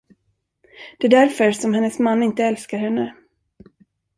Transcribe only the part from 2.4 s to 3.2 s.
älskar henne.